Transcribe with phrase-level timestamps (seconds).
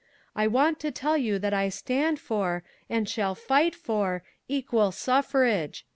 [0.35, 5.85] "I want to tell you that I stand for, and shall fight for, equal suffrage!